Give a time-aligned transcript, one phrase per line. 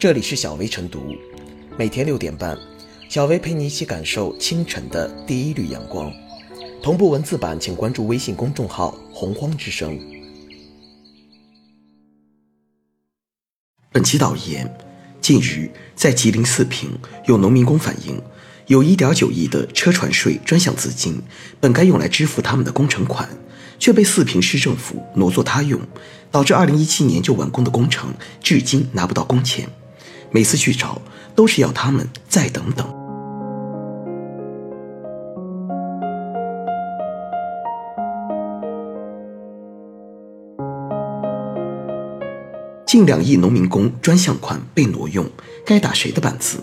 [0.00, 1.14] 这里是小薇晨读，
[1.76, 2.56] 每天六点半，
[3.10, 6.10] 小薇陪你一起感受清晨的第一缕阳光。
[6.82, 10.00] 同步文字版，请关注微信公众号“洪荒之声”。
[13.92, 14.74] 本期导言：
[15.20, 16.88] 近日，在吉林四平，
[17.26, 18.18] 有农民工反映，
[18.68, 21.20] 有一点九亿的车船税专项资金，
[21.60, 23.28] 本该用来支付他们的工程款。
[23.78, 25.80] 却被四平市政府挪作他用，
[26.30, 28.12] 导致二零一七年就完工的工程
[28.42, 29.66] 至今拿不到工钱。
[30.32, 31.00] 每次去找，
[31.34, 32.86] 都是要他们再等等。
[42.86, 45.24] 近两亿农民工专项款被挪用，
[45.64, 46.58] 该打谁的板子？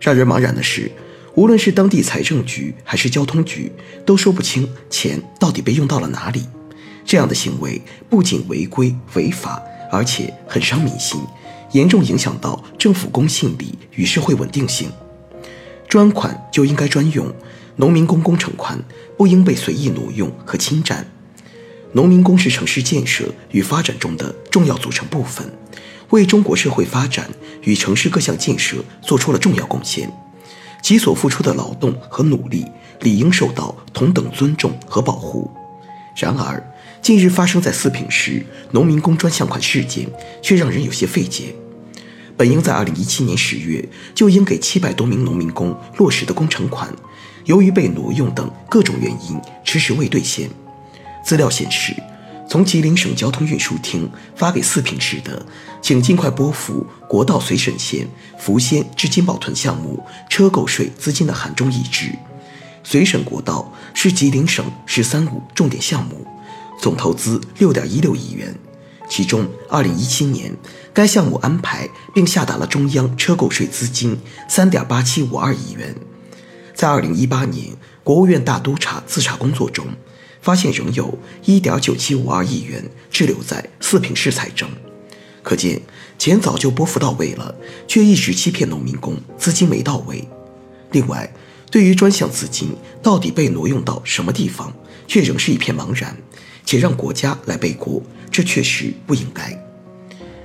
[0.00, 0.90] 让人茫然的是。
[1.34, 3.70] 无论是当地财政局还是交通局，
[4.04, 6.44] 都说不清钱到底被用到了哪里。
[7.04, 9.62] 这样的行为不仅违规违法，
[9.92, 11.20] 而且很伤民心，
[11.72, 14.90] 严重影响到政府公信力与社会稳定性。
[15.88, 17.32] 专款就应该专用，
[17.76, 18.78] 农民工工程款
[19.16, 21.06] 不应被随意挪用和侵占。
[21.92, 25.50] 农民工是城市建设与发展中的重要组成部分，
[26.10, 27.30] 为中国社会发展
[27.62, 30.12] 与城市各项建设做出了重要贡献。
[30.82, 32.64] 其所付出的劳动和努力
[33.00, 35.50] 理应受到同等尊重和保护。
[36.14, 36.62] 然而，
[37.00, 40.06] 近日发生在四平市农民工专项款事件，
[40.42, 41.54] 却让人有些费解。
[42.36, 46.94] 本应在二零一七年十月就应给七百多名农民工落实的工程款，
[47.44, 50.48] 由于被挪用等各种原因，迟迟未兑现。
[51.24, 51.94] 资料显示。
[52.50, 55.44] 从吉林省交通运输厅发给四平市的，
[55.82, 62.10] 请尽快拨付国道绥沈线福仙至金宝屯项目车购税资金的函中一致。
[62.82, 66.26] 绥沈国道是吉林省“十三五”重点项目，
[66.78, 68.54] 总投资六点一六亿元，
[69.08, 70.54] 其中二零一七年
[70.94, 75.94] 该项目安排并下达了中央车购税资金三点八七五二亿元。
[76.74, 79.86] 在二零一八年国务院大督查自查工作中。
[80.40, 84.70] 发现仍有1.9752亿元滞留在四平市财政，
[85.42, 85.82] 可见
[86.16, 87.54] 钱早就拨付到位了，
[87.88, 90.26] 却一直欺骗农民工，资金没到位。
[90.92, 91.30] 另外，
[91.72, 94.72] 对于专项资金到底被挪用到什么地方，
[95.08, 96.16] 却仍是一片茫然，
[96.68, 99.58] 且让国家来背锅，这确实不应该。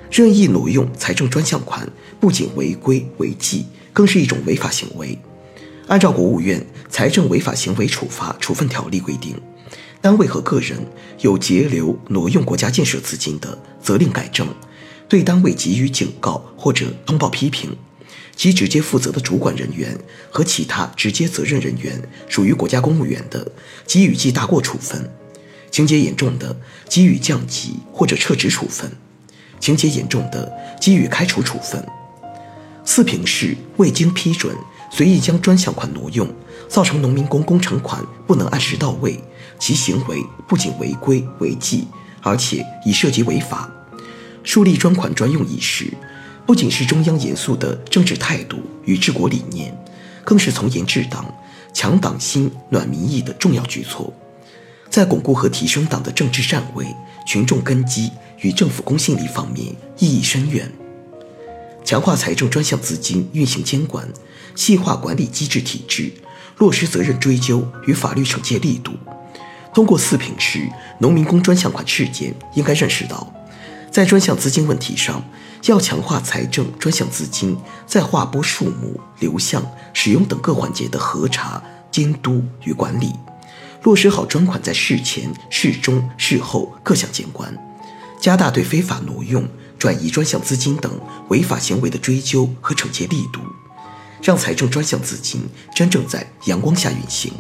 [0.10, 1.86] 任意挪用财政专项款，
[2.18, 5.20] 不仅违规违纪，更是一种违法行为。
[5.90, 9.36] 按照国务院财政违法行为处罚处分条例规定。
[10.00, 10.78] 单位和个人
[11.20, 14.48] 有截留、挪用国家建设资金的，责令改正；
[15.10, 17.76] 对单位给予警告或者通报批评，
[18.34, 20.00] 其直接负责的主管人员
[20.32, 23.46] 和其他直接责任人员属于国家公务员的，
[23.86, 25.02] 给予记大过处分；
[25.74, 26.56] 情节严重的，
[26.88, 28.88] 给予降级或者撤职处分；
[29.60, 31.84] 情节严重的，给予开除处分。
[32.86, 34.56] 四平市未经批准
[34.92, 36.32] 随意将专项款挪用，
[36.70, 39.20] 造成农民工工程款不能按时到位。
[39.58, 41.88] 其行为不仅违规违纪，
[42.22, 43.68] 而且已涉及违法。
[44.44, 45.92] 树立专款专用一事，
[46.46, 49.76] 不仅是中央严肃的政治态度与治国理念，
[50.24, 51.34] 更是从严治党、
[51.74, 54.14] 强党心、暖民意的重要举措，
[54.94, 56.86] 在巩固和提升党的政治站位、
[57.26, 58.12] 群众根基
[58.42, 60.72] 与政府公信力方面意义深远。
[61.84, 64.08] 强化财政专项资金运行监管，
[64.54, 66.14] 细化管理机制体制，
[66.60, 68.92] 落实责任追究与法律惩戒力度。
[69.74, 73.34] 通过四平市农民工专项款事件，应该认识到，
[73.90, 75.28] 在专项资金问题上，
[75.66, 81.60] 要强化财政专项资金在划拨数目、流向、使用等各环节的核查、
[81.90, 83.12] 监督与管理，
[83.84, 87.54] 落实好专款在事前、事中、事后各项监管，
[88.18, 89.46] 加大对非法挪用、
[89.78, 90.90] 转移专项资金等
[91.28, 93.42] 违法行为的追究和惩戒力度，
[94.22, 95.42] 让财政专项资金
[95.76, 97.34] 真正在阳光下运行。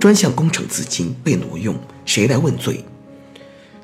[0.00, 1.76] 专项工程资金被挪用，
[2.06, 2.82] 谁来问罪？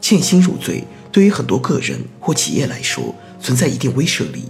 [0.01, 0.85] 欠薪入罪，
[1.19, 3.13] 对于很多个人或企业来说，
[3.43, 4.45] 存在一定威慑力。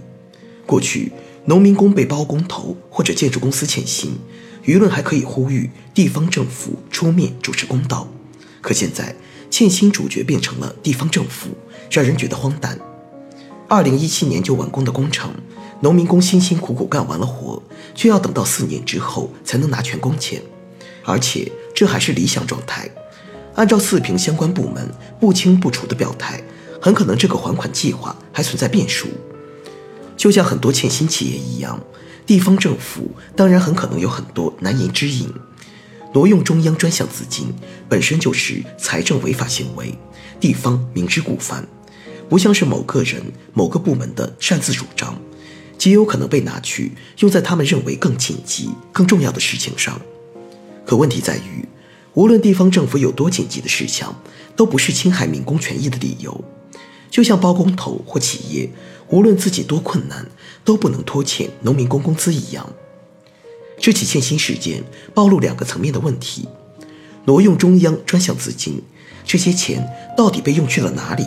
[0.67, 1.11] 过去，
[1.45, 4.19] 农民工被包工头或者建筑公司欠薪，
[4.63, 8.07] 舆论还可以呼吁地方政府出面主持公道。
[8.61, 9.15] 可现在，
[9.49, 11.49] 欠薪主角变成了地方政府，
[11.89, 12.77] 让人觉得荒诞。
[13.67, 15.31] 二零一七年就完工的工程，
[15.81, 17.63] 农民工辛辛苦苦干完了活，
[17.95, 20.39] 却要等到四年之后才能拿全工钱。
[21.03, 22.87] 而且这还是理想状态，
[23.55, 24.87] 按照四平相关部门
[25.19, 26.39] 不清不楚的表态，
[26.81, 29.07] 很可能这个还款计划还存在变数。
[30.15, 31.79] 就像很多欠薪企业一样，
[32.25, 35.27] 地方政府当然很可能有很多难言之隐。
[36.13, 37.53] 挪用中央专项资金
[37.87, 39.93] 本身就是财政违法行为，
[40.39, 41.67] 地方明知故犯，
[42.27, 43.21] 不像是某个人、
[43.53, 45.21] 某个部门的擅自主张，
[45.77, 50.01] 极有可能被拿去用在他们认为更紧急、更重要的事情上。
[50.83, 51.63] 可问题在于，
[52.15, 54.13] 无论地方政府有多紧急的事项，
[54.55, 56.43] 都不是侵害民工权益的理由。
[57.09, 58.69] 就像包工头或企业，
[59.09, 60.27] 无论自己多困难，
[60.63, 62.69] 都不能拖欠农民工工资一样。
[63.79, 64.83] 这起欠薪事件
[65.13, 66.47] 暴露两个层面的问题：
[67.25, 68.81] 挪用中央专项资金，
[69.25, 71.25] 这些钱到底被用去了哪里？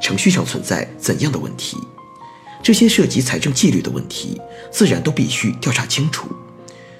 [0.00, 1.76] 程序上存在怎样的问题？
[2.62, 4.40] 这些涉及财政纪律的问题，
[4.70, 6.28] 自然都必须调查清楚。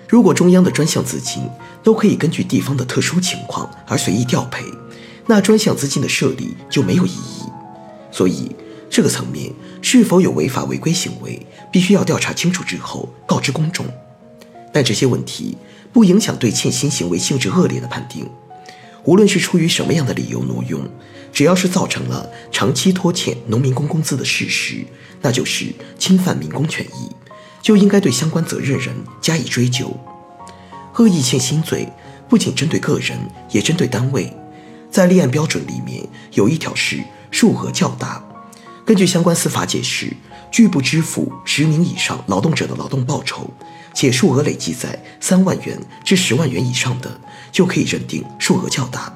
[0.08, 1.42] 如果中央的专项资金
[1.82, 4.64] 都可以根据地方的特殊情况而随意调配，
[5.26, 7.42] 那专项资金的设立就没有意义。
[8.18, 8.50] 所以，
[8.90, 13.86] 这个层面是否有违法违规行为，必须要调查清楚之后告知公众。
[14.72, 15.56] 但这些问题
[15.92, 18.28] 不影响对欠薪行为性质恶劣的判定。
[19.04, 20.80] 无论是出于什么样的理由挪用，
[21.32, 24.84] 只要是造成了长期拖欠农民工工资的事实，
[25.22, 25.66] 那就是
[25.96, 27.14] 侵犯民工权益，
[27.62, 29.96] 就应该对相关责任人加以追究。
[30.96, 31.88] 恶意欠薪罪
[32.28, 33.16] 不仅针对个人，
[33.52, 34.32] 也针对单位。
[34.90, 36.98] 在立案标准里面有一条是
[37.30, 38.22] 数额较大。
[38.84, 40.12] 根据相关司法解释，
[40.50, 43.50] 拒不支付十名以上劳动者的劳动报酬。
[43.94, 47.20] 且数额累计在三万元至十万元以上的，
[47.50, 49.12] 就可以认定数额较大。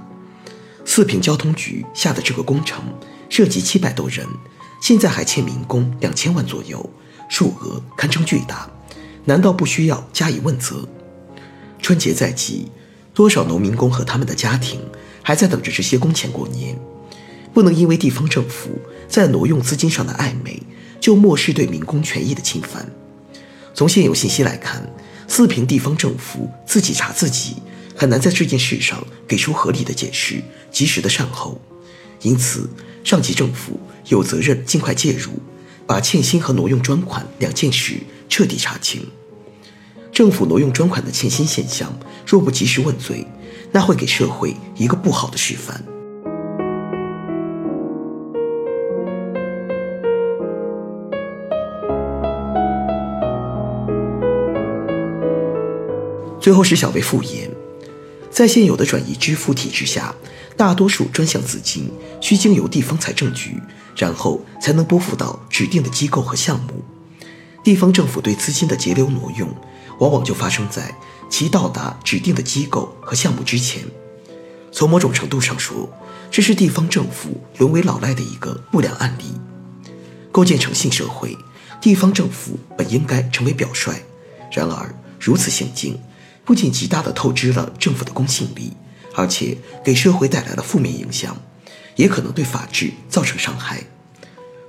[0.85, 2.83] 四平交通局下的这个工程
[3.29, 4.27] 涉及七百多人，
[4.81, 6.85] 现在还欠民工两千万左右，
[7.29, 8.69] 数额堪称巨大，
[9.25, 10.89] 难道不需要加以问责？
[11.81, 12.69] 春节在即，
[13.15, 14.81] 多少农民工和他们的家庭
[15.23, 16.77] 还在等着这些工钱过年，
[17.53, 18.79] 不能因为地方政府
[19.09, 20.63] 在挪用资金上的暧昧，
[21.01, 22.91] 就漠视对民工权益的侵犯。
[23.75, 24.91] 从现有信息来看，
[25.29, 27.57] 四平地方政府自己查自己，
[27.95, 31.61] 很难在这件事上给出合理的解释，及时的善后。
[32.23, 32.69] 因此，
[33.03, 35.33] 上级政府有责任尽快介入，
[35.87, 37.97] 把欠薪和挪用专款两件事
[38.29, 39.07] 彻底查清。
[40.13, 41.93] 政府挪用专款的欠薪现象，
[42.27, 43.27] 若不及时问罪，
[43.73, 45.83] 那会给社会一个不好的示范。
[56.43, 57.49] 最后是小贝复言，
[58.29, 60.13] 在现有的转移支付体制下，
[60.57, 61.89] 大多数专项资金
[62.21, 63.63] 需经由地方财政局，
[63.97, 66.85] 然后才能拨付到指定的机构和项目。
[67.63, 69.49] 地方政府对资金的截流挪用，
[70.01, 70.93] 往往就发生在
[71.31, 73.85] 其到达指定的机构和项目之前。
[74.73, 75.89] 从某种程度上说，
[76.29, 79.27] 这是地方政府沦为老赖的一个不良案例。
[80.33, 81.39] 构建诚信社会，
[81.81, 84.03] 地方政府本应该成为表率，
[84.51, 85.97] 然而如此行径。
[86.45, 88.73] 不仅极大地透支了政府的公信力，
[89.15, 91.41] 而且给社会带来了负面影响，
[91.97, 93.85] 也可能对法治造成伤害。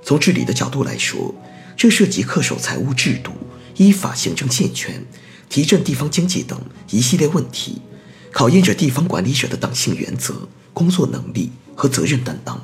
[0.02, 1.34] 从治理的角度来说，
[1.76, 3.32] 这涉及恪守财务制度、
[3.76, 5.04] 依法行政健全、
[5.48, 6.60] 提振地方经济等
[6.90, 7.82] 一系列问题，
[8.30, 12.60] 考验着地方管理者的党性原则、工作能力和责任担当。